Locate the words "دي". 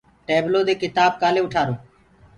0.67-0.73